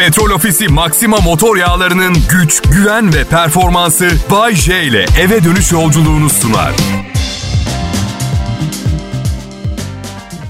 [0.00, 6.30] Petrol Ofisi Maxima motor yağlarının güç, güven ve performansı Bay J ile eve dönüş yolculuğunu
[6.30, 6.72] sunar.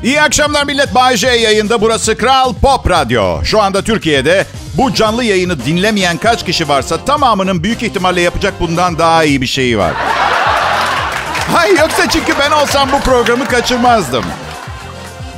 [0.05, 0.95] İyi akşamlar millet.
[0.95, 1.81] Bay J yayında.
[1.81, 3.45] Burası Kral Pop Radyo.
[3.45, 8.98] Şu anda Türkiye'de bu canlı yayını dinlemeyen kaç kişi varsa tamamının büyük ihtimalle yapacak bundan
[8.98, 9.92] daha iyi bir şeyi var.
[11.53, 14.24] Hayır yoksa çünkü ben olsam bu programı kaçırmazdım.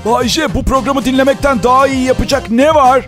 [0.04, 3.02] Bayce bu programı dinlemekten daha iyi yapacak ne var?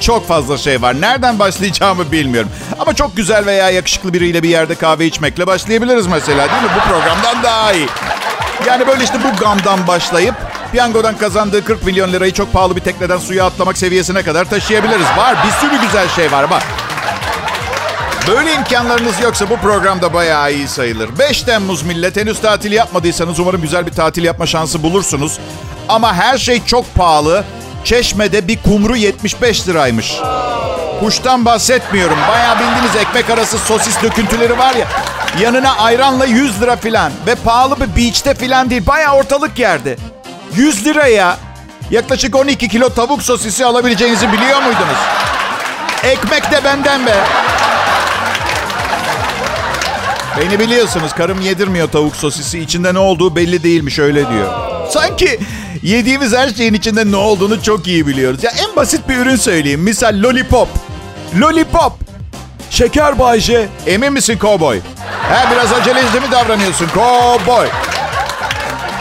[0.00, 1.00] Çok fazla şey var.
[1.00, 2.50] Nereden başlayacağımı bilmiyorum.
[2.78, 6.68] Ama çok güzel veya yakışıklı biriyle bir yerde kahve içmekle başlayabiliriz mesela değil mi?
[6.76, 7.88] Bu programdan daha iyi.
[8.66, 10.34] Yani böyle işte bu gamdan başlayıp
[10.72, 15.06] piyangodan kazandığı 40 milyon lirayı çok pahalı bir tekneden suya atlamak seviyesine kadar taşıyabiliriz.
[15.16, 16.62] Var bir sürü güzel şey var bak.
[18.28, 21.18] Böyle imkanlarınız yoksa bu programda bayağı iyi sayılır.
[21.18, 25.38] 5 Temmuz millet henüz tatil yapmadıysanız umarım güzel bir tatil yapma şansı bulursunuz.
[25.88, 27.44] Ama her şey çok pahalı.
[27.86, 30.14] Çeşme'de bir kumru 75 liraymış.
[31.00, 32.18] Kuştan bahsetmiyorum.
[32.28, 34.86] Bayağı bildiğiniz ekmek arası sosis döküntüleri var ya.
[35.40, 37.12] Yanına ayranla 100 lira filan.
[37.26, 38.86] Ve pahalı bir beach'te filan değil.
[38.86, 39.96] Bayağı ortalık yerde.
[40.56, 41.36] 100 liraya
[41.90, 44.98] yaklaşık 12 kilo tavuk sosisi alabileceğinizi biliyor muydunuz?
[46.04, 47.14] Ekmek de benden be.
[50.40, 52.58] Beni biliyorsunuz karım yedirmiyor tavuk sosisi.
[52.58, 54.52] İçinde ne olduğu belli değilmiş öyle diyor.
[54.90, 55.38] Sanki
[55.82, 58.44] yediğimiz her şeyin içinde ne olduğunu çok iyi biliyoruz.
[58.44, 59.80] Ya en basit bir ürün söyleyeyim.
[59.80, 60.68] Misal lollipop.
[61.40, 61.92] Lollipop.
[62.70, 63.68] Şeker Bayce.
[63.86, 64.80] Emin misin kovboy?
[65.28, 67.66] Ha biraz aceleci mi davranıyorsun kovboy?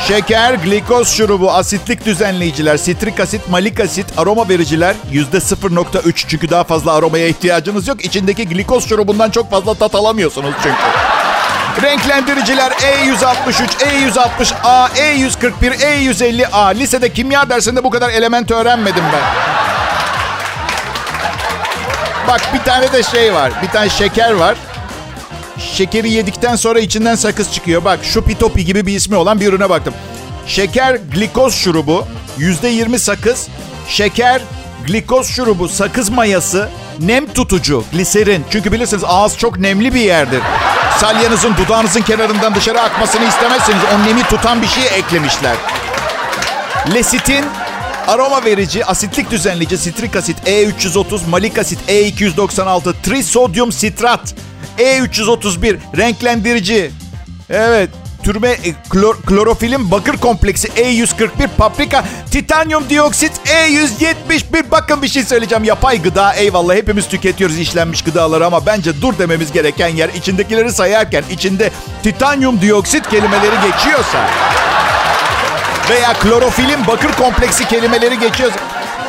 [0.08, 6.64] Şeker, glikoz şurubu, asitlik düzenleyiciler, sitrik asit, malik asit, aroma vericiler yüzde 0.3 çünkü daha
[6.64, 8.06] fazla aromaya ihtiyacınız yok.
[8.06, 10.76] İçindeki glikoz şurubundan çok fazla tat alamıyorsunuz çünkü.
[11.82, 16.76] Renklendiriciler E163, E160A, E141, E150A.
[16.76, 19.24] Lisede kimya dersinde bu kadar element öğrenmedim ben.
[22.28, 23.52] Bak bir tane de şey var.
[23.64, 24.58] Bir tane şeker var.
[25.58, 27.86] Şekeri yedikten sonra içinden sakız çıkıyor.
[27.86, 29.94] Bak şu pitopi gibi bir ismi olan bir ürüne baktım.
[30.48, 32.08] Şeker glikoz şurubu,
[32.40, 33.48] %20 sakız.
[33.88, 34.42] Şeker
[34.88, 38.46] glikoz şurubu, sakız mayası, nem tutucu, gliserin.
[38.50, 40.42] Çünkü bilirsiniz ağız çok nemli bir yerdir.
[41.00, 45.56] Salyanızın dudağınızın kenarından dışarı akmasını istemezseniz o nemi tutan bir şey eklemişler.
[46.94, 47.46] Lesitin,
[48.08, 54.36] aroma verici, asitlik düzenleyici, sitrik asit, E330, malik asit, E296, trisodyum sitrat,
[54.78, 56.92] E331, renklendirici.
[57.50, 57.90] Evet,
[58.26, 64.72] türbe e, klor, klorofilin bakır kompleksi E141, paprika, titanyum dioksit E171.
[64.72, 65.64] Bakın bir şey söyleyeceğim.
[65.64, 71.24] Yapay gıda eyvallah hepimiz tüketiyoruz işlenmiş gıdaları ama bence dur dememiz gereken yer içindekileri sayarken
[71.32, 71.72] içinde
[72.04, 74.28] titanyum dioksit kelimeleri geçiyorsa
[75.90, 78.60] veya klorofilin bakır kompleksi kelimeleri geçiyorsa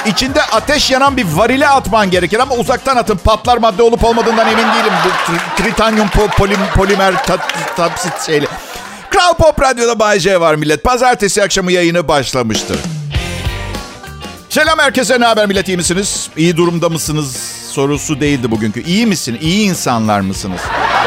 [0.06, 3.16] içinde ateş yanan bir varile atman gerekir ama uzaktan atın.
[3.16, 4.93] Patlar madde olup olmadığından emin değilim.
[5.04, 7.41] Bu tri- tritanyum po- polim, polimer tat,
[7.77, 8.47] tapsit şeyli.
[9.11, 10.84] Kral Pop Radyo'da Bay J var millet.
[10.84, 12.78] Pazartesi akşamı yayını başlamıştır.
[14.49, 15.21] Selam herkese.
[15.21, 15.69] Ne haber millet?
[15.69, 16.31] İyi misiniz?
[16.37, 17.37] İyi durumda mısınız?
[17.71, 18.83] Sorusu değildi bugünkü.
[18.83, 19.39] İyi misin?
[19.41, 20.61] İyi insanlar mısınız?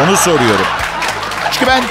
[0.03, 0.65] Onu soruyorum.
[1.51, 1.83] Çünkü ben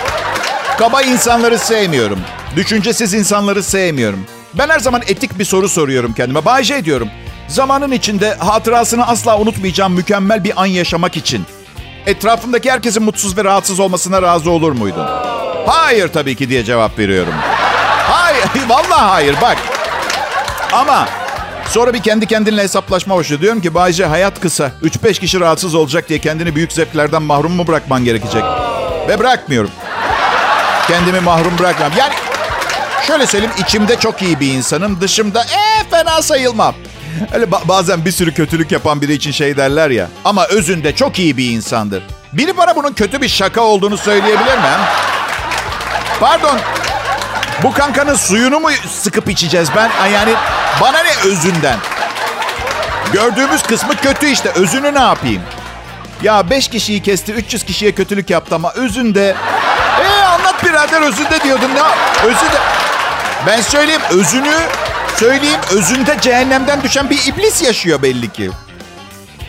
[0.78, 2.18] kaba insanları sevmiyorum.
[2.56, 4.20] Düşüncesiz insanları sevmiyorum.
[4.54, 6.44] Ben her zaman etik bir soru soruyorum kendime.
[6.44, 7.08] Bay J diyorum.
[7.48, 11.44] Zamanın içinde hatırasını asla unutmayacağım mükemmel bir an yaşamak için.
[12.06, 15.06] Etrafımdaki herkesin mutsuz ve rahatsız olmasına razı olur muydun?
[15.66, 17.34] Hayır tabii ki diye cevap veriyorum.
[18.10, 19.56] Hayır, vallahi hayır bak.
[20.72, 21.08] Ama
[21.68, 23.40] sonra bir kendi kendinle hesaplaşma başlıyor.
[23.42, 24.70] Diyorum ki Bayce hayat kısa.
[24.82, 28.42] 3-5 kişi rahatsız olacak diye kendini büyük zevklerden mahrum mu bırakman gerekecek?
[29.08, 29.70] Ve bırakmıyorum.
[30.88, 31.90] Kendimi mahrum bırakmam.
[31.98, 32.12] Yani
[33.06, 35.00] şöyle söyleyeyim içimde çok iyi bir insanım.
[35.00, 36.74] Dışımda ee fena sayılmam.
[37.34, 40.08] Öyle ba- bazen bir sürü kötülük yapan biri için şey derler ya.
[40.24, 42.02] Ama özünde çok iyi bir insandır.
[42.32, 44.78] Biri bana bunun kötü bir şaka olduğunu söyleyebilir mi?
[46.20, 46.58] Pardon.
[47.62, 49.90] Bu kankanın suyunu mu sıkıp içeceğiz ben?
[50.12, 50.34] Yani
[50.80, 51.76] bana ne özünden?
[53.12, 54.50] Gördüğümüz kısmı kötü işte.
[54.50, 55.42] Özünü ne yapayım?
[56.22, 59.36] Ya 5 kişiyi kesti, 300 kişiye kötülük yaptı ama özünde...
[60.02, 61.70] Ee anlat birader özünde diyordun.
[61.74, 61.82] Ne?
[62.24, 62.58] Özünde...
[63.46, 64.54] Ben söyleyeyim özünü
[65.16, 68.50] söyleyeyim özünde cehennemden düşen bir iblis yaşıyor belli ki.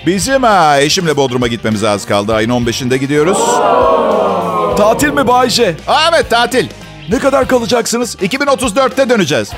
[0.06, 2.36] Bizim ha eşimle Bodrum'a gitmemiz az kaldı.
[2.36, 3.38] Ayın 15'inde gidiyoruz.
[4.80, 5.76] Tatil mi Bayce?
[5.88, 6.68] Aa, evet tatil.
[7.10, 8.16] Ne kadar kalacaksınız?
[8.16, 9.52] 2034'te döneceğiz.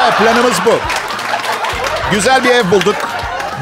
[0.00, 0.70] Evet planımız bu.
[2.12, 2.96] Güzel bir ev bulduk.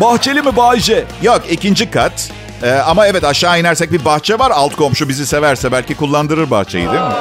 [0.01, 1.05] Bahçeli mi Bayce?
[1.23, 2.31] Yok ikinci kat.
[2.63, 4.51] Ee, ama evet aşağı inersek bir bahçe var.
[4.51, 7.13] Alt komşu bizi severse belki kullandırır bahçeyi değil mi?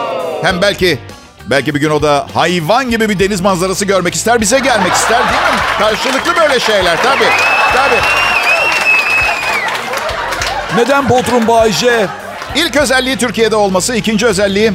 [0.42, 1.00] Hem belki
[1.46, 4.42] belki bir gün o da hayvan gibi bir deniz manzarası görmek ister.
[4.42, 5.60] Bize gelmek ister değil mi?
[5.80, 7.30] Karşılıklı böyle şeyler tabii.
[7.76, 8.02] Tabii.
[10.76, 12.08] Neden Bodrum Bayce?
[12.58, 14.72] İlk özelliği Türkiye'de olması, ikinci özelliği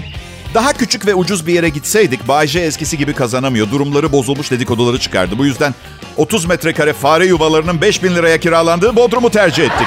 [0.55, 3.71] daha küçük ve ucuz bir yere gitseydik Bayce eskisi gibi kazanamıyor.
[3.71, 5.39] Durumları bozulmuş dedikoduları çıkardı.
[5.39, 5.75] Bu yüzden
[6.17, 9.87] 30 metrekare fare yuvalarının 5000 liraya kiralandığı Bodrum'u tercih ettik.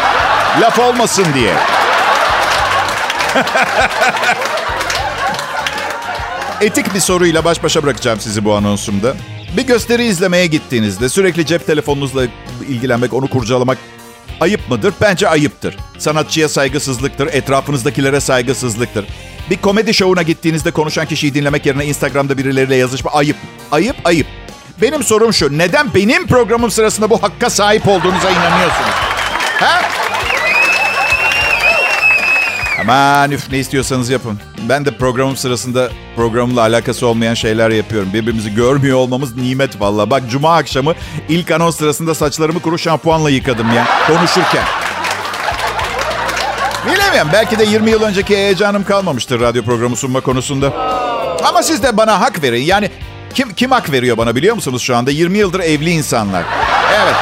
[0.62, 1.54] Laf olmasın diye.
[6.62, 9.14] Etik bir soruyla baş başa bırakacağım sizi bu anonsumda.
[9.58, 12.24] Bir gösteri izlemeye gittiğinizde sürekli cep telefonunuzla
[12.70, 13.78] ilgilenmek, onu kurcalamak
[14.40, 14.94] ayıp mıdır?
[15.02, 15.78] Bence ayıptır.
[15.98, 19.06] Sanatçıya saygısızlıktır, etrafınızdakilere saygısızlıktır.
[19.50, 23.38] Bir komedi şovuna gittiğinizde konuşan kişiyi dinlemek yerine Instagram'da birileriyle yazışma ayıp.
[23.72, 24.28] Ayıp, ayıp.
[24.82, 25.58] Benim sorum şu.
[25.58, 28.96] Neden benim programım sırasında bu hakka sahip olduğunuza inanıyorsunuz?
[29.60, 29.82] Ha?
[32.90, 34.40] Aman üf ne istiyorsanız yapın.
[34.70, 38.10] Ben de programım sırasında programımla alakası olmayan şeyler yapıyorum.
[38.14, 40.10] Birbirimizi görmüyor olmamız nimet valla.
[40.10, 40.94] Bak cuma akşamı
[41.30, 44.64] ilk anons sırasında saçlarımı kuru şampuanla yıkadım ya konuşurken.
[46.86, 50.74] Bilemiyorum belki de 20 yıl önceki heyecanım kalmamıştır radyo programı sunma konusunda.
[51.44, 52.62] Ama siz de bana hak verin.
[52.62, 52.90] Yani
[53.34, 55.12] kim kim hak veriyor bana biliyor musunuz şu anda?
[55.12, 56.44] 20 yıldır evli insanlar.
[57.04, 57.16] Evet.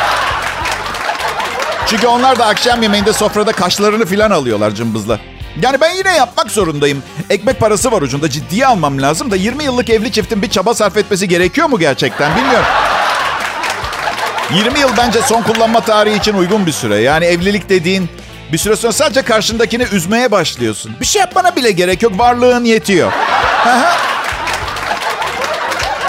[1.88, 5.20] Çünkü onlar da akşam yemeğinde sofrada kaşlarını filan alıyorlar cımbızla.
[5.62, 7.04] Yani ben yine yapmak zorundayım.
[7.30, 10.98] Ekmek parası var ucunda ciddiye almam lazım da 20 yıllık evli çiftin bir çaba sarf
[10.98, 12.66] etmesi gerekiyor mu gerçekten bilmiyorum.
[14.54, 16.96] 20 yıl bence son kullanma tarihi için uygun bir süre.
[16.98, 18.10] Yani evlilik dediğin
[18.52, 20.92] bir süre sonra sadece karşındakini üzmeye başlıyorsun.
[21.02, 22.20] Bir şey yapmana bile gerek yok.
[22.20, 23.12] Varlığın yetiyor.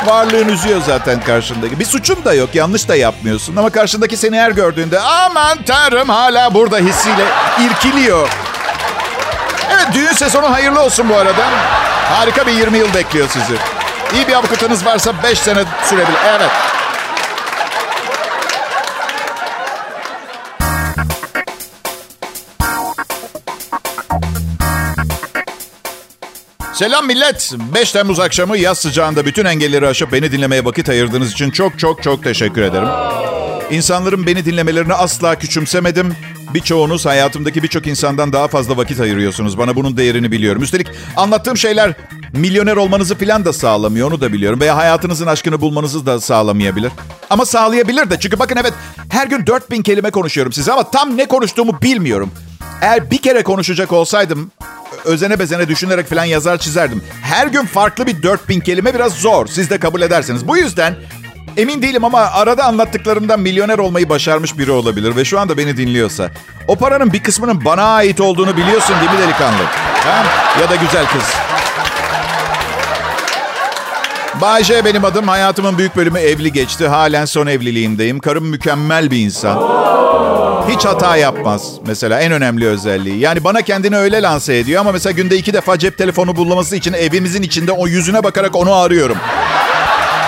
[0.06, 1.80] Varlığın üzüyor zaten karşındaki.
[1.80, 2.54] Bir suçun da yok.
[2.54, 3.56] Yanlış da yapmıyorsun.
[3.56, 7.24] Ama karşındaki seni her gördüğünde aman tanrım hala burada hissiyle
[7.60, 8.28] irkiliyor.
[9.94, 11.46] Düğün sezonu hayırlı olsun bu arada.
[12.10, 13.56] Harika bir 20 yıl bekliyor sizi.
[14.14, 16.18] İyi bir avukatınız varsa 5 sene sürebilir.
[16.28, 16.50] Evet.
[26.72, 27.52] Selam millet.
[27.74, 32.02] 5 Temmuz akşamı yaz sıcağında bütün engelleri aşıp beni dinlemeye vakit ayırdığınız için çok çok
[32.02, 32.88] çok teşekkür ederim.
[33.70, 36.16] İnsanların beni dinlemelerini asla küçümsemedim.
[36.54, 39.58] Birçoğunuz hayatımdaki birçok insandan daha fazla vakit ayırıyorsunuz.
[39.58, 40.62] Bana bunun değerini biliyorum.
[40.62, 40.86] Üstelik
[41.16, 41.94] anlattığım şeyler
[42.32, 44.08] milyoner olmanızı falan da sağlamıyor.
[44.08, 44.60] Onu da biliyorum.
[44.60, 46.92] Veya hayatınızın aşkını bulmanızı da sağlamayabilir.
[47.30, 48.20] Ama sağlayabilir de.
[48.20, 48.72] Çünkü bakın evet
[49.08, 52.30] her gün 4000 kelime konuşuyorum size ama tam ne konuştuğumu bilmiyorum.
[52.80, 54.50] Eğer bir kere konuşacak olsaydım
[55.04, 57.02] özene bezene düşünerek falan yazar çizerdim.
[57.22, 59.46] Her gün farklı bir 4000 kelime biraz zor.
[59.46, 60.48] Siz de kabul ederseniz.
[60.48, 60.96] Bu yüzden
[61.56, 66.30] emin değilim ama arada anlattıklarımdan milyoner olmayı başarmış biri olabilir ve şu anda beni dinliyorsa.
[66.68, 69.62] O paranın bir kısmının bana ait olduğunu biliyorsun değil mi delikanlı?
[70.04, 70.24] Ha?
[70.60, 71.22] Ya da güzel kız.
[74.40, 75.28] Bayce benim adım.
[75.28, 76.88] Hayatımın büyük bölümü evli geçti.
[76.88, 78.20] Halen son evliliğimdeyim.
[78.20, 79.84] Karım mükemmel bir insan.
[80.68, 83.18] Hiç hata yapmaz mesela en önemli özelliği.
[83.18, 86.92] Yani bana kendini öyle lanse ediyor ama mesela günde iki defa cep telefonu bulması için
[86.92, 89.16] evimizin içinde o yüzüne bakarak onu arıyorum.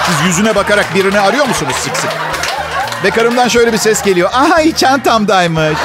[0.07, 2.11] Siz yüzüne bakarak birini arıyor musunuz sık sık?
[3.05, 4.31] Ve karımdan şöyle bir ses geliyor.
[4.55, 5.79] Ay çantamdaymış.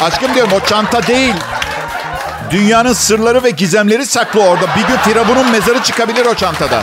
[0.00, 1.34] Aşkım diyorum o çanta değil.
[2.50, 4.64] Dünyanın sırları ve gizemleri saklı orada.
[4.76, 6.82] Bir gün Firavun'un mezarı çıkabilir o çantadan.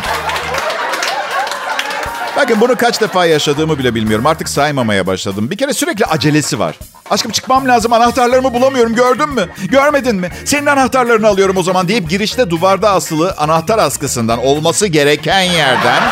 [2.37, 4.25] Bakın bunu kaç defa yaşadığımı bile bilmiyorum.
[4.25, 5.51] Artık saymamaya başladım.
[5.51, 6.75] Bir kere sürekli acelesi var.
[7.09, 9.49] Aşkım çıkmam lazım anahtarlarımı bulamıyorum gördün mü?
[9.69, 10.29] Görmedin mi?
[10.45, 16.03] Senin anahtarlarını alıyorum o zaman deyip girişte duvarda asılı anahtar askısından olması gereken yerden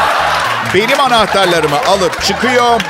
[0.74, 2.82] benim anahtarlarımı alıp çıkıyor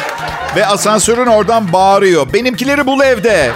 [0.56, 2.34] ve asansörün oradan bağırıyor.
[2.34, 3.52] Benimkileri bul evde.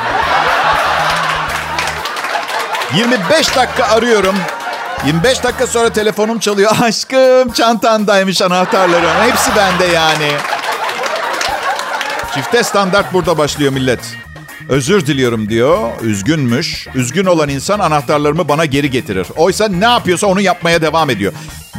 [2.96, 4.36] 25 dakika arıyorum.
[5.06, 6.72] 25 dakika sonra telefonum çalıyor.
[6.82, 9.30] Aşkım çantandaymış anahtarların.
[9.30, 10.32] Hepsi bende yani.
[12.34, 14.00] Çifte standart burada başlıyor millet.
[14.70, 15.90] Özür diliyorum diyor.
[16.02, 16.88] Üzgünmüş.
[16.96, 19.28] Üzgün olan insan anahtarlarımı bana geri getirir.
[19.36, 21.34] Oysa ne yapıyorsa onu yapmaya devam ediyor.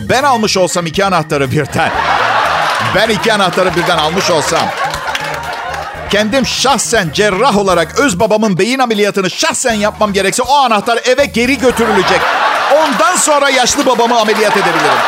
[0.09, 1.91] Ben almış olsam iki anahtarı birden.
[2.95, 4.62] Ben iki anahtarı birden almış olsam.
[6.11, 11.59] Kendim şahsen cerrah olarak öz babamın beyin ameliyatını şahsen yapmam gerekse o anahtar eve geri
[11.59, 12.21] götürülecek.
[12.77, 14.99] Ondan sonra yaşlı babamı ameliyat edebilirim.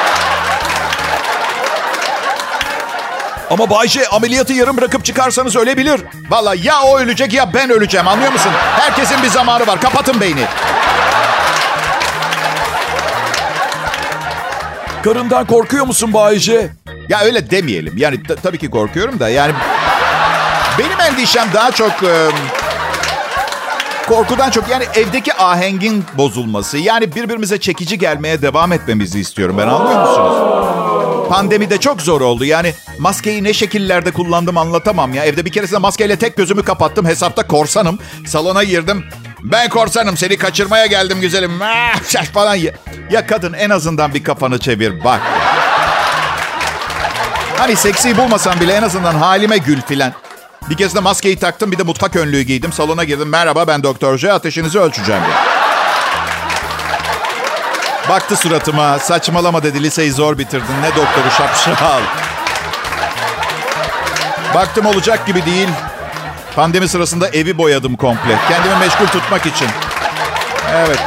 [3.51, 6.01] Ama Bayce ameliyatı yarım bırakıp çıkarsanız ölebilir.
[6.31, 8.53] Valla ya o ölecek ya ben öleceğim anlıyor musun?
[8.81, 9.81] Herkesin bir zamanı var.
[9.81, 10.45] Kapatın beyni.
[15.05, 16.71] Karından korkuyor musun Bayce?
[17.09, 17.95] Ya öyle demeyelim.
[17.97, 19.53] Yani t- tabii ki korkuyorum da yani...
[20.79, 21.91] Benim endişem daha çok...
[22.03, 22.29] e,
[24.09, 26.79] korkudan çok yani evdeki ahengin bozulması.
[26.79, 30.64] Yani birbirimize çekici gelmeye devam etmemizi istiyorum ben anlıyor musunuz?
[31.29, 32.45] Pandemide çok zor oldu.
[32.45, 35.25] Yani maskeyi ne şekillerde kullandım anlatamam ya.
[35.25, 37.07] Evde bir keresinde maskeyle tek gözümü kapattım.
[37.07, 37.99] Hesapta korsanım.
[38.27, 39.05] Salona girdim.
[39.43, 41.53] Ben korsanım seni kaçırmaya geldim güzelim.
[41.63, 42.55] Ah, falan.
[43.11, 45.21] Ya, kadın en azından bir kafanı çevir bak.
[47.59, 50.13] Hani seksi bulmasam bile en azından halime gül filan.
[50.71, 52.73] Bir kez de maskeyi taktım bir de mutfak önlüğü giydim.
[52.73, 53.29] Salona girdim.
[53.29, 54.23] Merhaba ben Doktor.
[54.23, 55.44] Ateşinizi ölçeceğim diye.
[58.09, 58.99] Baktı suratıma.
[58.99, 59.83] Saçmalama dedi.
[59.83, 60.83] Liseyi zor bitirdin.
[60.83, 62.01] Ne doktoru şapşal.
[64.55, 65.69] Baktım olacak gibi değil.
[66.57, 68.39] Pandemi sırasında evi boyadım komple.
[68.49, 69.69] Kendimi meşgul tutmak için.
[70.75, 70.99] Evet.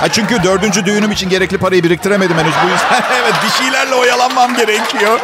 [0.00, 2.54] Ha çünkü dördüncü düğünüm için gerekli parayı biriktiremedim henüz.
[2.64, 5.20] Bu yüzden evet bir şeylerle oyalanmam gerekiyor.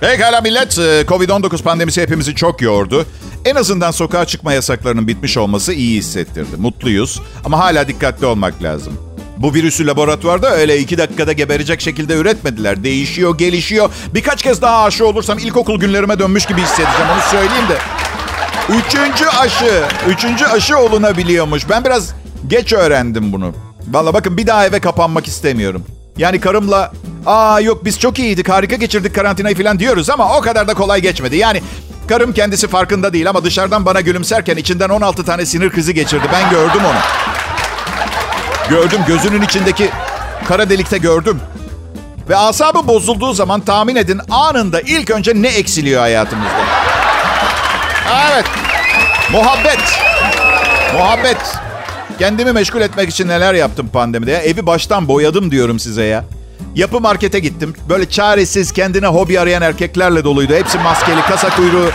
[0.00, 0.78] Pekala millet.
[0.78, 3.06] Ee, Covid-19 pandemisi hepimizi çok yordu.
[3.44, 6.56] En azından sokağa çıkma yasaklarının bitmiş olması iyi hissettirdi.
[6.56, 8.92] Mutluyuz ama hala dikkatli olmak lazım.
[9.36, 12.84] Bu virüsü laboratuvarda öyle iki dakikada geberecek şekilde üretmediler.
[12.84, 13.90] Değişiyor, gelişiyor.
[14.14, 17.10] Birkaç kez daha aşı olursam ilkokul günlerime dönmüş gibi hissedeceğim.
[17.14, 17.78] Onu söyleyeyim de.
[18.68, 19.84] Üçüncü aşı.
[20.08, 21.70] Üçüncü aşı olunabiliyormuş.
[21.70, 22.14] Ben biraz
[22.46, 23.54] geç öğrendim bunu.
[23.90, 25.84] Valla bakın bir daha eve kapanmak istemiyorum.
[26.16, 26.92] Yani karımla
[27.26, 31.02] aa yok biz çok iyiydik harika geçirdik karantinayı falan diyoruz ama o kadar da kolay
[31.02, 31.36] geçmedi.
[31.36, 31.62] Yani
[32.08, 36.24] karım kendisi farkında değil ama dışarıdan bana gülümserken içinden 16 tane sinir krizi geçirdi.
[36.32, 36.98] Ben gördüm onu.
[38.70, 39.90] Gördüm gözünün içindeki
[40.44, 41.40] kara delikte gördüm.
[42.28, 46.58] Ve asabı bozulduğu zaman tahmin edin anında ilk önce ne eksiliyor hayatımızda?
[48.32, 48.44] Evet.
[49.32, 49.80] Muhabbet.
[50.94, 51.36] Muhabbet.
[52.18, 54.38] Kendimi meşgul etmek için neler yaptım pandemide ya.
[54.38, 56.24] Evi baştan boyadım diyorum size ya.
[56.74, 57.74] Yapı markete gittim.
[57.88, 60.54] Böyle çaresiz kendine hobi arayan erkeklerle doluydu.
[60.54, 61.90] Hepsi maskeli, kasa kuyruğu.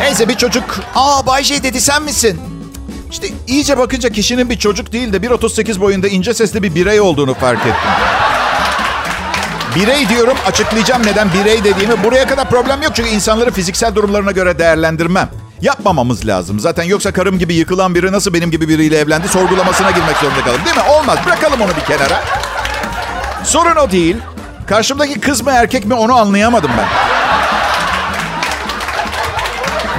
[0.00, 2.40] Neyse bir çocuk, aa Bay J dedi sen misin?
[3.10, 7.34] İşte iyice bakınca kişinin bir çocuk değil de 1.38 boyunda ince sesli bir birey olduğunu
[7.34, 7.74] fark ettim.
[9.76, 12.04] Birey diyorum açıklayacağım neden birey dediğimi.
[12.04, 15.28] Buraya kadar problem yok çünkü insanları fiziksel durumlarına göre değerlendirmem.
[15.62, 16.60] Yapmamamız lazım.
[16.60, 20.64] Zaten yoksa karım gibi yıkılan biri nasıl benim gibi biriyle evlendi sorgulamasına girmek zorunda kalırım.
[20.64, 20.82] Değil mi?
[20.82, 21.18] Olmaz.
[21.26, 22.24] Bırakalım onu bir kenara.
[23.44, 24.16] Sorun o değil.
[24.66, 26.88] Karşımdaki kız mı erkek mi onu anlayamadım ben.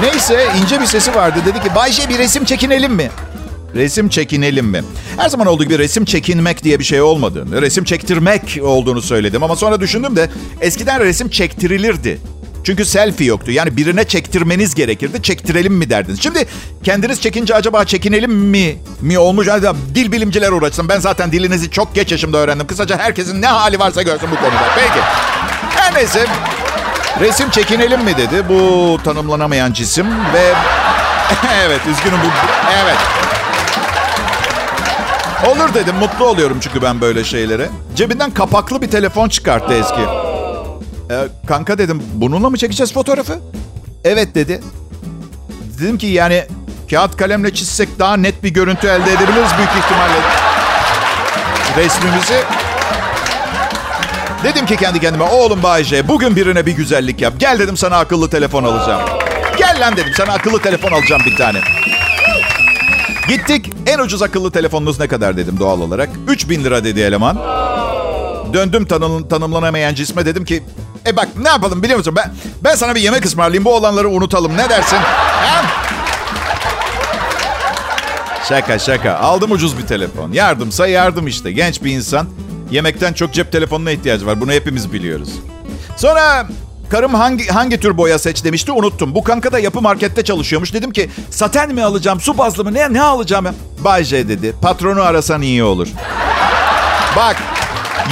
[0.02, 1.40] Neyse ince bir sesi vardı.
[1.46, 3.10] Dedi ki Bayce bir resim çekinelim mi?
[3.76, 4.84] Resim çekinelim mi?
[5.18, 9.44] Her zaman olduğu gibi resim çekinmek diye bir şey olmadığını, resim çektirmek olduğunu söyledim.
[9.44, 10.30] Ama sonra düşündüm de
[10.62, 12.20] eskiden resim çektirilirdi.
[12.70, 13.52] Çünkü selfie yoktu.
[13.52, 15.22] Yani birine çektirmeniz gerekirdi.
[15.22, 16.24] Çektirelim mi derdiniz.
[16.24, 16.46] Şimdi
[16.84, 19.48] kendiniz çekince acaba çekinelim mi mi olmuş?
[19.48, 20.90] Hadi dil bilimciler uğraşsın.
[20.90, 22.68] Ben zaten dilinizi çok geç yaşımda öğrendim.
[22.68, 24.64] Kısaca herkesin ne hali varsa görsün bu konuda.
[24.76, 25.00] Peki.
[25.76, 26.26] Her neyse.
[27.20, 30.44] Resim çekinelim mi dedi bu tanımlanamayan cisim ve
[31.66, 32.30] evet üzgünüm bu
[32.84, 32.98] evet
[35.48, 35.96] Olur dedim.
[35.96, 37.70] Mutlu oluyorum çünkü ben böyle şeylere.
[37.96, 40.29] Cebinden kapaklı bir telefon çıkarttı eski.
[41.12, 43.40] Ee, kanka dedim bununla mı çekeceğiz fotoğrafı?
[44.04, 44.62] Evet dedi.
[45.82, 46.44] Dedim ki yani
[46.90, 50.20] kağıt kalemle çizsek daha net bir görüntü elde edebiliriz büyük ihtimalle.
[51.78, 52.44] Resmimizi.
[54.44, 57.34] Dedim ki kendi kendime oğlum Bayce bugün birine bir güzellik yap.
[57.40, 59.02] Gel dedim sana akıllı telefon alacağım.
[59.58, 61.60] Gel lan dedim sana akıllı telefon alacağım bir tane.
[63.28, 63.74] Gittik.
[63.88, 66.10] En ucuz akıllı telefonunuz ne kadar dedim doğal olarak.
[66.28, 67.38] 3000 lira dedi eleman.
[68.54, 70.64] Döndüm tanım, tanımlanamayan cisme dedim ki...
[71.08, 72.14] E bak ne yapalım biliyor musun?
[72.16, 73.66] Ben, ben sana bir yemek ısmarlayayım.
[73.66, 74.58] Bu olanları unutalım.
[74.58, 74.98] Ne dersin?
[74.98, 75.66] Ha?
[78.50, 79.16] Şaka şaka.
[79.16, 80.32] Aldım ucuz bir telefon.
[80.32, 81.52] Yardımsa yardım işte.
[81.52, 82.28] Genç bir insan.
[82.72, 84.42] Yemekten çok cep telefonuna ihtiyacı var.
[84.42, 85.30] Bunu hepimiz biliyoruz.
[85.98, 86.48] Sonra
[86.90, 89.16] Karım hangi hangi tür boya seç demişti unuttum.
[89.16, 90.74] Bu kanka da yapı markette çalışıyormuş.
[90.74, 93.54] Dedim ki saten mi alacağım, su bazlı mı ne ne alacağım ya?
[93.84, 94.54] Bay J dedi.
[94.62, 95.88] Patronu arasan iyi olur.
[97.16, 97.36] Bak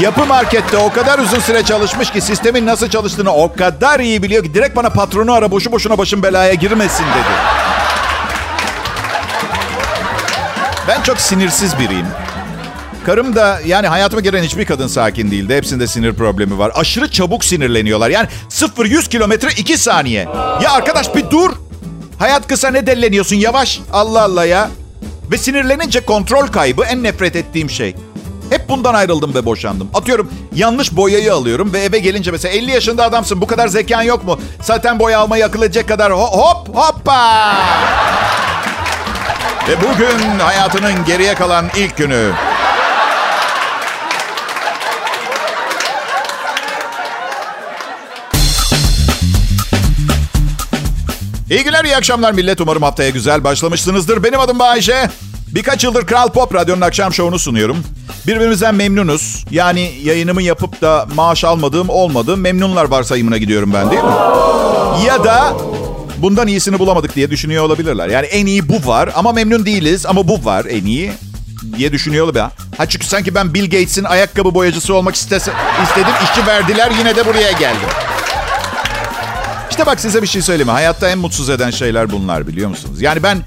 [0.01, 4.43] yapı markette o kadar uzun süre çalışmış ki sistemin nasıl çalıştığını o kadar iyi biliyor
[4.43, 7.33] ki direkt bana patronu ara boşu boşuna başım belaya girmesin dedi.
[10.87, 12.07] Ben çok sinirsiz biriyim.
[13.05, 15.55] Karım da yani hayatıma giren hiçbir kadın sakin değildi.
[15.55, 16.71] Hepsinde sinir problemi var.
[16.75, 18.09] Aşırı çabuk sinirleniyorlar.
[18.09, 20.27] Yani 0-100 kilometre 2 saniye.
[20.61, 21.51] Ya arkadaş bir dur.
[22.19, 23.79] Hayat kısa ne delleniyorsun yavaş.
[23.93, 24.69] Allah Allah ya.
[25.31, 27.95] Ve sinirlenince kontrol kaybı en nefret ettiğim şey.
[28.49, 29.89] Hep bundan ayrıldım ve boşandım.
[29.93, 34.23] Atıyorum yanlış boyayı alıyorum ve eve gelince mesela 50 yaşında adamsın bu kadar zekan yok
[34.25, 34.39] mu?
[34.61, 37.53] Zaten boya almayı akıl edecek kadar hop hoppa.
[39.67, 42.31] Ve bugün hayatının geriye kalan ilk günü.
[51.49, 52.61] İyi günler, iyi akşamlar millet.
[52.61, 54.23] Umarım haftaya güzel başlamışsınızdır.
[54.23, 55.09] Benim adım Bayşe.
[55.47, 57.77] Birkaç yıldır Kral Pop Radyo'nun akşam şovunu sunuyorum.
[58.27, 59.45] Birbirimizden memnunuz.
[59.51, 62.37] Yani yayınımı yapıp da maaş almadığım olmadı.
[62.37, 64.09] Memnunlar varsayımına gidiyorum ben değil mi?
[65.07, 65.53] Ya da
[66.17, 68.07] bundan iyisini bulamadık diye düşünüyor olabilirler.
[68.07, 71.11] Yani en iyi bu var ama memnun değiliz ama bu var en iyi
[71.77, 72.43] diye düşünüyor olabilir.
[72.77, 75.51] Ha çünkü sanki ben Bill Gates'in ayakkabı boyacısı olmak istese,
[75.83, 76.13] istedim.
[76.23, 77.89] işçi verdiler yine de buraya geldim.
[79.69, 80.69] İşte bak size bir şey söyleyeyim.
[80.69, 83.01] Hayatta en mutsuz eden şeyler bunlar biliyor musunuz?
[83.01, 83.37] Yani ben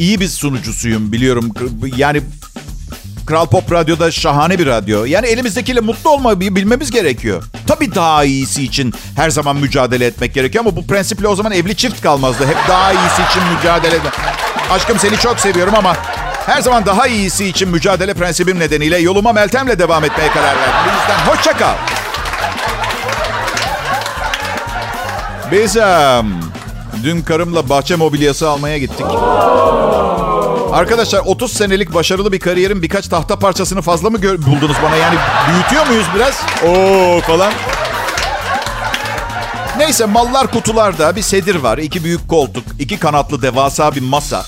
[0.00, 1.52] iyi bir sunucusuyum biliyorum.
[1.96, 2.22] Yani
[3.26, 5.04] Kral Pop Radyo'da şahane bir radyo.
[5.04, 7.44] Yani elimizdekiyle mutlu olmayı bilmemiz gerekiyor.
[7.66, 11.76] Tabii daha iyisi için her zaman mücadele etmek gerekiyor ama bu prensiple o zaman evli
[11.76, 12.46] çift kalmazdı.
[12.46, 14.12] Hep daha iyisi için mücadele etmek.
[14.70, 15.96] Aşkım seni çok seviyorum ama
[16.46, 20.74] her zaman daha iyisi için mücadele prensibim nedeniyle yoluma Meltem'le devam etmeye karar verdim.
[20.84, 21.74] Bu yüzden hoşça kal.
[25.52, 26.49] Biz um,
[27.04, 29.06] dün karımla bahçe mobilyası almaya gittik.
[30.72, 34.96] Arkadaşlar 30 senelik başarılı bir kariyerin birkaç tahta parçasını fazla mı buldunuz bana?
[34.96, 35.16] Yani
[35.52, 36.40] büyütüyor muyuz biraz?
[36.66, 37.52] Oo falan.
[39.78, 41.78] Neyse mallar kutularda bir sedir var.
[41.78, 44.44] iki büyük koltuk, iki kanatlı devasa bir masa.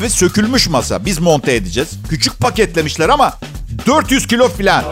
[0.00, 1.04] Ve sökülmüş masa.
[1.04, 1.90] Biz monte edeceğiz.
[2.10, 3.32] Küçük paketlemişler ama
[3.86, 4.84] 400 kilo falan.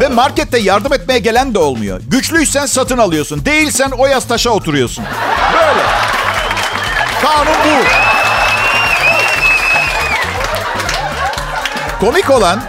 [0.00, 2.00] Ve markette yardım etmeye gelen de olmuyor.
[2.08, 3.44] Güçlüysen satın alıyorsun.
[3.44, 5.04] Değilsen o yaz taşa oturuyorsun.
[5.52, 6.09] Böyle.
[7.22, 7.84] Kanun bu.
[12.00, 12.62] Komik olan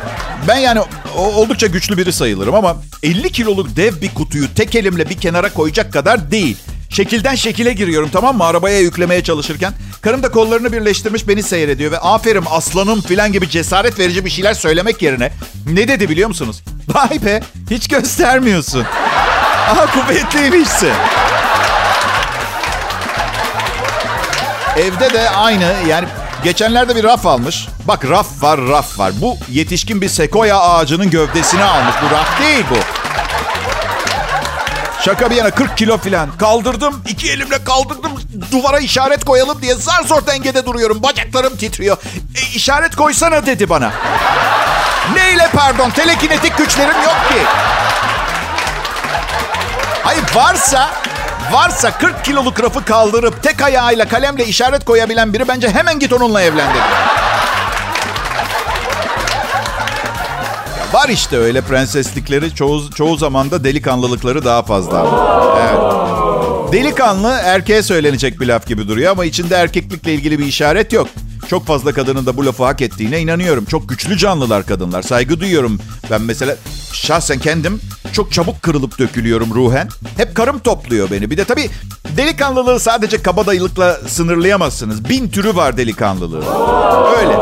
[0.47, 0.81] ben yani
[1.15, 5.93] oldukça güçlü biri sayılırım ama 50 kiloluk dev bir kutuyu tek elimle bir kenara koyacak
[5.93, 6.57] kadar değil.
[6.89, 9.73] Şekilden şekile giriyorum tamam mı arabaya yüklemeye çalışırken.
[10.01, 14.53] Karım da kollarını birleştirmiş beni seyrediyor ve aferin aslanım filan gibi cesaret verici bir şeyler
[14.53, 15.31] söylemek yerine
[15.65, 16.63] ne dedi biliyor musunuz?
[16.87, 18.85] Vay be hiç göstermiyorsun.
[19.69, 20.93] Aha kuvvetliymişsin.
[24.77, 26.07] Evde de aynı yani
[26.43, 27.67] geçenlerde bir raf almış.
[27.87, 29.11] Bak raf var raf var.
[29.21, 31.95] Bu yetişkin bir sekoya ağacının gövdesini almış.
[32.01, 32.75] Bu raf değil bu.
[35.05, 36.37] Şaka bir yana 40 kilo filan.
[36.37, 37.03] Kaldırdım.
[37.07, 38.11] iki elimle kaldırdım.
[38.51, 41.03] Duvara işaret koyalım diye zar zor dengede duruyorum.
[41.03, 41.97] Bacaklarım titriyor.
[42.35, 43.91] E, işaret koysana dedi bana.
[45.15, 45.89] Neyle pardon?
[45.89, 47.43] Telekinetik güçlerim yok ki.
[50.03, 50.89] Hayır varsa
[51.51, 56.41] varsa 40 kiloluk rafı kaldırıp tek ayağıyla kalemle işaret koyabilen biri bence hemen git onunla
[56.41, 56.83] evlen dedi.
[60.93, 65.07] Var işte öyle prenseslikleri çoğu, çoğu zaman da delikanlılıkları daha fazla.
[65.61, 66.73] Evet.
[66.73, 71.07] Delikanlı erkeğe söylenecek bir laf gibi duruyor ama içinde erkeklikle ilgili bir işaret yok.
[71.51, 73.65] Çok fazla kadının da bu lafı hak ettiğine inanıyorum.
[73.65, 75.01] Çok güçlü canlılar kadınlar.
[75.01, 75.79] Saygı duyuyorum.
[76.11, 76.55] Ben mesela
[76.93, 77.81] şahsen kendim
[78.13, 79.89] çok çabuk kırılıp dökülüyorum ruhen.
[80.17, 81.29] Hep karım topluyor beni.
[81.29, 81.69] Bir de tabii
[82.17, 85.09] delikanlılığı sadece kabadayılıkla sınırlayamazsınız.
[85.09, 86.45] Bin türü var delikanlılığı.
[87.17, 87.37] Öyle.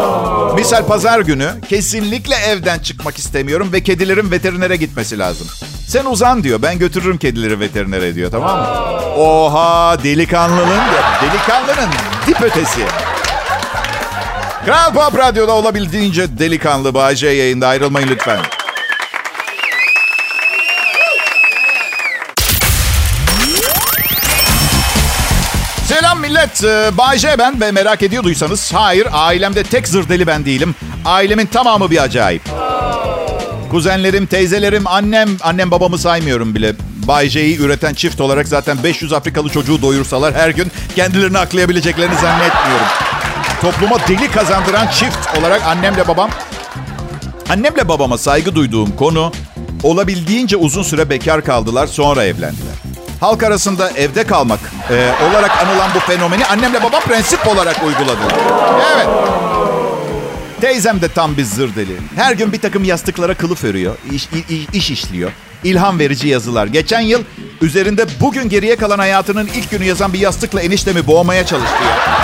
[0.55, 5.47] Misal pazar günü kesinlikle evden çıkmak istemiyorum ve kedilerin veterinere gitmesi lazım.
[5.87, 6.61] Sen uzan diyor.
[6.61, 8.65] Ben götürürüm kedileri veterinere diyor tamam mı?
[9.17, 10.81] Oha delikanlının,
[11.21, 11.89] delikanlının
[12.27, 12.81] dip ötesi.
[14.65, 18.39] Kral Pop Radyo'da olabildiğince delikanlı Bağcay yayında ayrılmayın lütfen.
[25.85, 26.63] Selam millet.
[26.63, 30.75] Ee, Bay J ben ve merak ediyorduysanız hayır ailemde tek zırdeli ben değilim.
[31.05, 32.41] Ailemin tamamı bir acayip.
[33.71, 36.73] Kuzenlerim, teyzelerim, annem, annem babamı saymıyorum bile.
[37.07, 42.85] Bay J'yi üreten çift olarak zaten 500 Afrikalı çocuğu doyursalar her gün kendilerini aklayabileceklerini zannetmiyorum.
[43.61, 46.29] Topluma deli kazandıran çift olarak annemle babam.
[47.49, 49.31] Annemle babama saygı duyduğum konu
[49.83, 52.73] olabildiğince uzun süre bekar kaldılar sonra evlendiler.
[53.19, 58.33] Halk arasında evde kalmak e, olarak anılan bu fenomeni annemle babam prensip olarak uyguladılar.
[58.95, 59.07] Evet.
[60.61, 61.95] Teyzem de tam bir zır deli.
[62.15, 65.31] Her gün bir takım yastıklara kılıf örüyor, iş, iş, iş işliyor.
[65.63, 66.67] İlham verici yazılar.
[66.67, 67.21] Geçen yıl
[67.61, 72.18] üzerinde bugün geriye kalan hayatının ilk günü yazan bir yastıkla eniştemi boğmaya çalıştı ya.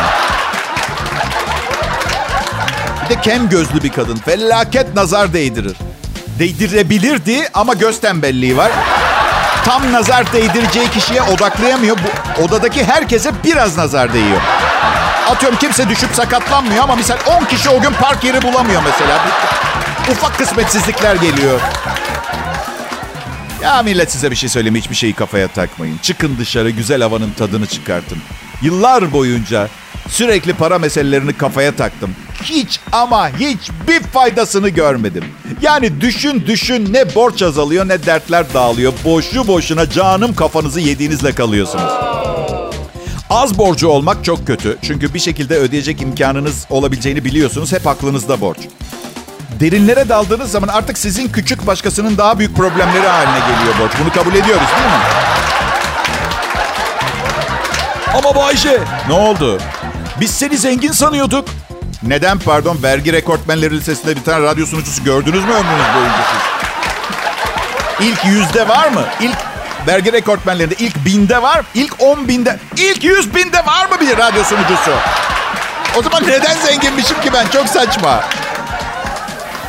[3.10, 4.16] De kem gözlü bir kadın.
[4.16, 5.78] Felaket nazar değdirir.
[6.40, 8.72] Değdirebilirdi ama göz tembelliği var.
[9.66, 11.98] Tam nazar değdireceği kişiye odaklayamıyor.
[11.98, 14.42] Bu odadaki herkese biraz nazar değiyor.
[15.30, 19.26] Atıyorum kimse düşüp sakatlanmıyor ama misal 10 kişi o gün park yeri bulamıyor mesela.
[20.12, 21.60] Ufak kısmetsizlikler geliyor.
[23.64, 24.76] Ya millet size bir şey söyleyeyim.
[24.76, 25.98] Hiçbir şeyi kafaya takmayın.
[25.98, 28.18] Çıkın dışarı güzel havanın tadını çıkartın.
[28.62, 29.68] Yıllar boyunca
[30.10, 32.16] sürekli para meselelerini kafaya taktım.
[32.44, 35.24] Hiç ama hiç bir faydasını görmedim.
[35.62, 38.94] Yani düşün düşün ne borç azalıyor ne dertler dağılıyor.
[39.06, 41.92] Boşu boşuna canım kafanızı yediğinizle kalıyorsunuz.
[43.30, 44.78] Az borcu olmak çok kötü.
[44.82, 47.72] Çünkü bir şekilde ödeyecek imkanınız olabileceğini biliyorsunuz.
[47.72, 48.58] Hep aklınızda borç.
[49.60, 53.92] Derinlere daldığınız zaman artık sizin küçük başkasının daha büyük problemleri haline geliyor borç.
[54.04, 55.04] Bunu kabul ediyoruz değil mi?
[58.14, 59.60] Ama Bayce Ne oldu?
[60.22, 61.48] biz seni zengin sanıyorduk.
[62.06, 62.78] Neden pardon?
[62.84, 68.08] Vergi rekortmenleri listesinde bir tane radyo sunucusu gördünüz mü ömrünüz boyunca siz?
[68.08, 69.04] İlk yüzde var mı?
[69.22, 69.38] İlk
[69.88, 71.66] vergi rekortmenlerinde ilk binde var.
[71.76, 74.92] İlk on binde, ilk yüz binde var mı bir radyo sunucusu?
[76.00, 77.48] O zaman neden zenginmişim ki ben?
[77.48, 78.24] Çok saçma.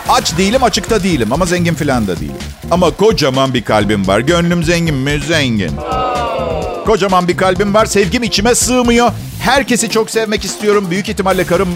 [0.09, 2.37] Aç değilim, açıkta değilim ama zengin falan da değilim.
[2.71, 4.21] Ama kocaman bir kalbim var.
[4.21, 5.21] Gönlüm zengin mi?
[5.29, 5.73] Zengin.
[6.87, 7.87] Kocaman bir kalbim var.
[7.87, 9.11] Sevgim içime sığmıyor.
[9.43, 10.87] Herkesi çok sevmek istiyorum.
[10.91, 11.69] Büyük ihtimalle karım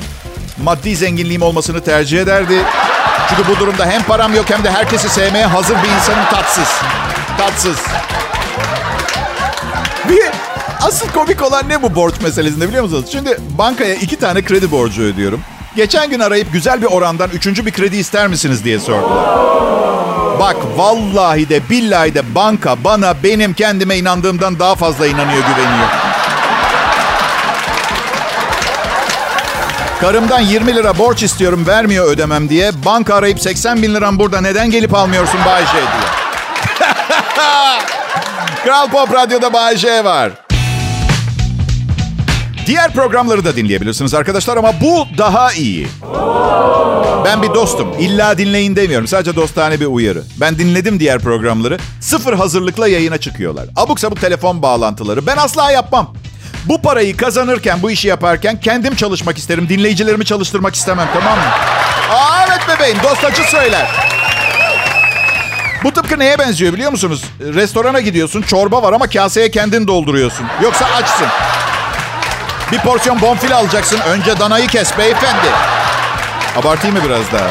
[0.62, 2.62] maddi zenginliğim olmasını tercih ederdi.
[3.28, 6.68] Çünkü bu durumda hem param yok hem de herkesi sevmeye hazır bir insanım tatsız.
[7.38, 7.78] Tatsız.
[10.08, 10.24] Bir
[10.80, 13.06] asıl komik olan ne bu borç meselesinde biliyor musunuz?
[13.12, 15.40] Şimdi bankaya iki tane kredi borcu ödüyorum.
[15.76, 19.40] Geçen gün arayıp güzel bir orandan üçüncü bir kredi ister misiniz diye sordular.
[20.40, 26.09] Bak vallahi de billahi de banka bana benim kendime inandığımdan daha fazla inanıyor güveniyor.
[30.00, 32.70] Karımdan 20 lira borç istiyorum vermiyor ödemem diye.
[32.84, 36.10] Banka arayıp 80 bin liram burada neden gelip almıyorsun Bayşe diyor.
[38.64, 40.32] Kral Pop Radyo'da Bayşe var.
[42.66, 45.86] Diğer programları da dinleyebilirsiniz arkadaşlar ama bu daha iyi.
[47.24, 47.88] Ben bir dostum.
[47.98, 49.06] İlla dinleyin demiyorum.
[49.06, 50.22] Sadece dostane bir uyarı.
[50.40, 51.78] Ben dinledim diğer programları.
[52.00, 53.66] Sıfır hazırlıkla yayına çıkıyorlar.
[53.76, 55.26] Abuk sabuk telefon bağlantıları.
[55.26, 56.14] Ben asla yapmam.
[56.66, 59.68] Bu parayı kazanırken, bu işi yaparken kendim çalışmak isterim.
[59.68, 61.44] Dinleyicilerimi çalıştırmak istemem tamam mı?
[62.12, 62.98] Aa, evet bebeğim.
[63.02, 63.88] Dost açı söyler.
[65.84, 67.24] Bu tıpkı neye benziyor biliyor musunuz?
[67.40, 70.46] Restorana gidiyorsun, çorba var ama kaseye kendin dolduruyorsun.
[70.62, 71.26] Yoksa açsın.
[72.72, 74.00] Bir porsiyon bonfile alacaksın.
[74.00, 75.46] Önce danayı kes beyefendi.
[76.56, 77.50] Abartayım mı biraz daha?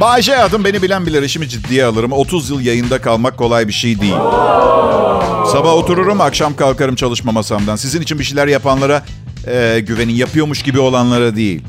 [0.00, 2.12] Bayce adım beni bilen bilir işimi ciddiye alırım.
[2.12, 4.16] 30 yıl yayında kalmak kolay bir şey değil.
[5.52, 7.76] Sabah otururum akşam kalkarım çalışma masamdan.
[7.76, 9.02] Sizin için bir şeyler yapanlara
[9.46, 11.62] e, güvenin yapıyormuş gibi olanlara değil.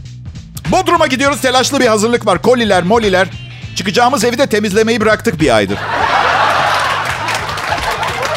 [0.71, 2.41] Bodrum'a gidiyoruz telaşlı bir hazırlık var.
[2.41, 3.27] Koliler moliler.
[3.75, 5.77] Çıkacağımız evi de temizlemeyi bıraktık bir aydır.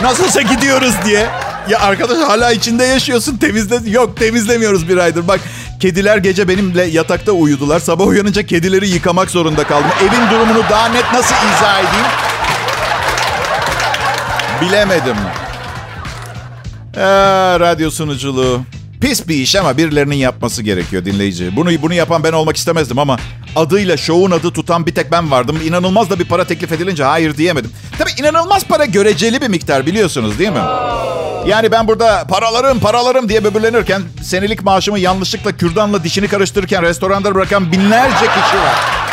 [0.02, 1.26] Nasılsa gidiyoruz diye.
[1.68, 3.90] Ya arkadaş hala içinde yaşıyorsun temizle.
[3.90, 5.28] Yok temizlemiyoruz bir aydır.
[5.28, 5.40] Bak
[5.80, 7.80] kediler gece benimle yatakta uyudular.
[7.80, 9.90] Sabah uyanınca kedileri yıkamak zorunda kaldım.
[10.00, 12.06] Evin durumunu daha net nasıl izah edeyim?
[14.60, 15.16] Bilemedim.
[16.96, 17.00] Ee,
[17.60, 18.60] radyo sunuculuğu.
[19.00, 21.56] Pis bir iş ama birilerinin yapması gerekiyor dinleyici.
[21.56, 23.16] Bunu bunu yapan ben olmak istemezdim ama
[23.56, 25.58] adıyla şovun adı tutan bir tek ben vardım.
[25.64, 27.70] İnanılmaz da bir para teklif edilince hayır diyemedim.
[27.98, 30.62] Tabii inanılmaz para göreceli bir miktar biliyorsunuz değil mi?
[31.46, 37.72] Yani ben burada paralarım paralarım diye böbürlenirken senelik maaşımı yanlışlıkla kürdanla dişini karıştırırken restoranda bırakan
[37.72, 39.09] binlerce kişi var.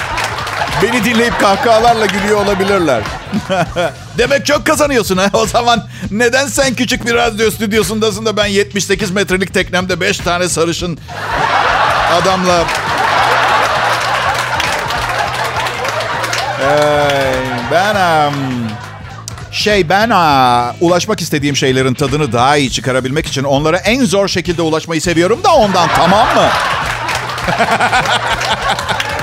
[0.83, 3.03] Beni dinleyip kahkahalarla gülüyor olabilirler.
[4.17, 5.29] Demek çok kazanıyorsun ha.
[5.33, 10.49] O zaman neden sen küçük bir radyo stüdyosundasın da ben 78 metrelik teknemde 5 tane
[10.49, 10.99] sarışın
[12.21, 12.63] adamla...
[16.59, 17.35] Hey,
[17.71, 17.95] ben...
[18.27, 18.33] um,
[19.51, 24.61] şey ben aa, ulaşmak istediğim şeylerin tadını daha iyi çıkarabilmek için onlara en zor şekilde
[24.61, 26.49] ulaşmayı seviyorum da ondan tamam mı?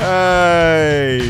[0.00, 1.22] Hey.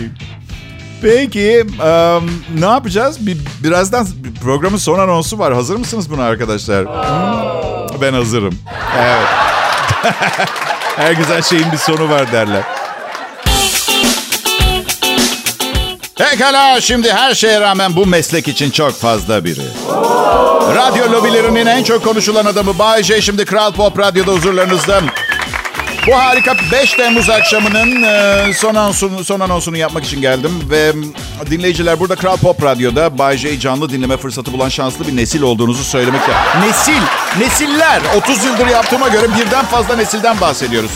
[1.03, 3.27] Peki um, ne yapacağız?
[3.27, 4.07] Bir, birazdan
[4.43, 5.55] programın son anonsu var.
[5.55, 6.85] Hazır mısınız buna arkadaşlar?
[6.85, 8.59] Hmm, ben hazırım.
[8.99, 9.27] Evet.
[10.97, 12.63] Her güzel şeyin bir sonu var derler.
[16.17, 19.63] Pekala şimdi her şeye rağmen bu meslek için çok fazla biri.
[20.77, 25.01] Radyo lobilerinin en çok konuşulan adamı Bay J şimdi Kral Pop Radyo'da huzurlarınızda.
[26.07, 30.51] Bu harika 5 Temmuz akşamının e, son anonsunu, son anonsunu yapmak için geldim.
[30.71, 30.93] Ve
[31.51, 35.85] dinleyiciler burada Kral Pop Radyo'da Bay J canlı dinleme fırsatı bulan şanslı bir nesil olduğunuzu
[35.85, 36.33] söylemekte.
[36.67, 37.03] Nesil,
[37.39, 38.01] nesiller.
[38.17, 40.91] 30 yıldır yaptığıma göre birden fazla nesilden bahsediyoruz.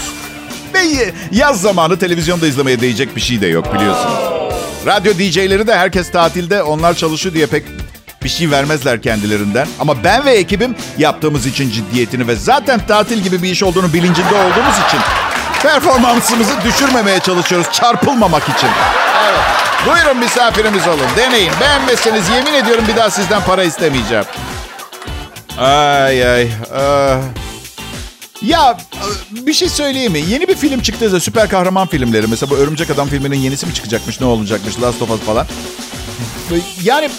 [0.74, 4.18] Ve yaz zamanı televizyonda izlemeye değecek bir şey de yok biliyorsunuz.
[4.86, 7.64] Radyo DJ'leri de herkes tatilde onlar çalışıyor diye pek
[8.24, 9.66] bir şey vermezler kendilerinden.
[9.78, 14.34] Ama ben ve ekibim yaptığımız için ciddiyetini ve zaten tatil gibi bir iş olduğunu bilincinde
[14.34, 15.00] olduğumuz için
[15.62, 18.68] performansımızı düşürmemeye çalışıyoruz çarpılmamak için.
[19.24, 19.40] Evet.
[19.87, 21.06] Buyurun misafirimiz olun.
[21.16, 21.52] Deneyin.
[21.60, 24.24] Beğenmezseniz yemin ediyorum bir daha sizden para istemeyeceğim.
[25.58, 26.48] Ay ay.
[26.76, 27.18] ah.
[28.42, 28.76] Ya
[29.30, 30.20] bir şey söyleyeyim mi?
[30.28, 32.26] Yeni bir film çıktı da süper kahraman filmleri.
[32.26, 34.20] Mesela bu Örümcek Adam filminin yenisi mi çıkacakmış?
[34.20, 34.80] Ne olacakmış?
[34.80, 35.46] Last of Us falan.
[36.82, 37.10] Yani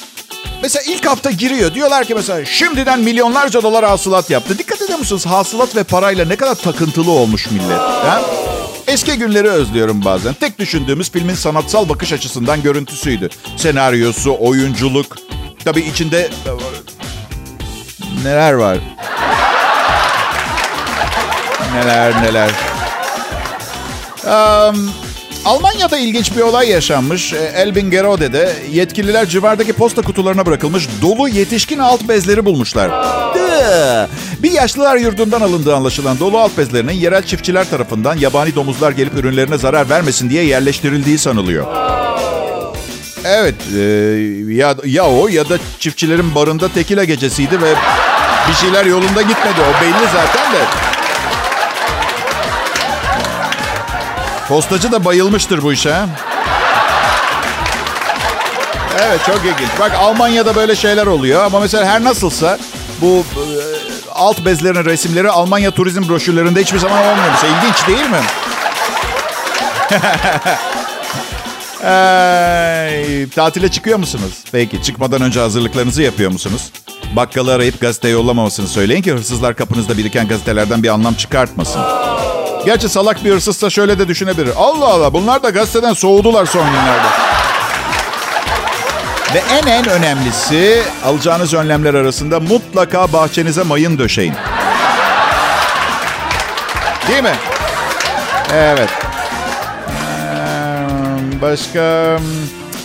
[0.62, 1.74] Mesela ilk hafta giriyor.
[1.74, 4.58] Diyorlar ki mesela şimdiden milyonlarca dolar hasılat yaptı.
[4.58, 5.26] Dikkat ediyor musunuz?
[5.26, 7.80] Hasılat ve parayla ne kadar takıntılı olmuş millet.
[7.80, 8.22] Ha?
[8.88, 10.34] Eski günleri özlüyorum bazen.
[10.34, 13.30] Tek düşündüğümüz filmin sanatsal bakış açısından görüntüsüydü.
[13.58, 15.18] Senaryosu, oyunculuk.
[15.66, 16.30] Tabii içinde
[18.24, 18.78] neler var?
[21.76, 22.50] neler neler.
[24.26, 24.92] Um,
[25.46, 27.34] Almanya'da ilginç bir olay yaşanmış.
[27.34, 32.92] E, Elbingerode'de yetkililer civardaki posta kutularına bırakılmış dolu yetişkin alt bezleri bulmuşlar.
[34.44, 39.58] Bir yaşlılar yurdundan alındığı anlaşılan dolu alt bezlerinin yerel çiftçiler tarafından yabani domuzlar gelip ürünlerine
[39.58, 41.66] zarar vermesin diye yerleştirildiği sanılıyor.
[43.26, 43.82] Evet, e,
[44.54, 47.74] ya, ya o ya da çiftçilerin barında tekila gecesiydi ve
[48.50, 49.62] bir şeyler yolunda gitmedi.
[49.62, 50.95] O belli zaten de.
[54.48, 55.96] Postacı da bayılmıştır bu işe.
[59.02, 59.70] Evet çok ilginç.
[59.80, 62.60] Bak Almanya'da böyle şeyler oluyor ama mesela her nasılsa
[63.02, 63.46] bu e,
[64.14, 67.32] alt bezlerin resimleri Almanya turizm broşürlerinde hiçbir zaman olmuyor.
[67.32, 68.22] Mesela ilginç değil mi?
[71.90, 74.34] Ay, tatile çıkıyor musunuz?
[74.52, 76.72] Peki çıkmadan önce hazırlıklarınızı yapıyor musunuz?
[77.16, 81.82] Bakkalı arayıp gazete yollamamasını söyleyin ki hırsızlar kapınızda biriken gazetelerden bir anlam çıkartmasın.
[82.66, 84.54] Gerçi salak bir hırsızsa şöyle de düşünebilir.
[84.58, 87.08] Allah Allah bunlar da gazeteden soğudular son günlerde.
[89.34, 94.34] Ve en en önemlisi alacağınız önlemler arasında mutlaka bahçenize mayın döşeyin.
[97.08, 97.36] Değil mi?
[98.54, 98.90] Evet.
[101.42, 101.80] Başka...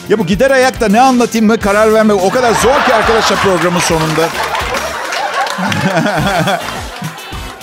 [0.08, 3.80] Ya bu gider ayakta ne anlatayım mı karar vermek o kadar zor ki arkadaşlar programın
[3.80, 4.28] sonunda.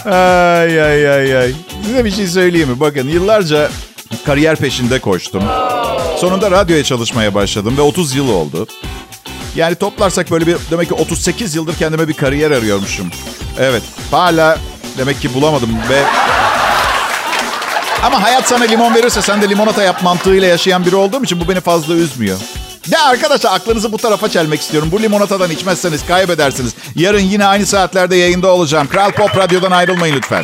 [0.62, 1.67] ay ay ay ay.
[1.88, 2.80] Size bir şey söyleyeyim mi?
[2.80, 3.70] Bakın yıllarca
[4.26, 5.44] kariyer peşinde koştum.
[6.18, 8.68] Sonunda radyoya çalışmaya başladım ve 30 yıl oldu.
[9.56, 13.08] Yani toplarsak böyle bir demek ki 38 yıldır kendime bir kariyer arıyormuşum.
[13.60, 14.58] Evet hala
[14.98, 16.04] demek ki bulamadım ve...
[18.04, 21.50] Ama hayat sana limon verirse sen de limonata yap mantığıyla yaşayan biri olduğum için bu
[21.50, 22.38] beni fazla üzmüyor.
[22.92, 24.90] Ya arkadaşlar aklınızı bu tarafa çelmek istiyorum.
[24.92, 26.74] Bu limonatadan içmezseniz kaybedersiniz.
[26.96, 28.88] Yarın yine aynı saatlerde yayında olacağım.
[28.88, 30.44] Kral Pop Radyo'dan ayrılmayın lütfen.